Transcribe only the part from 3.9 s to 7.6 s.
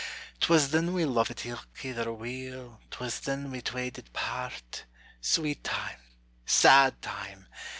did part; Sweet time sad time!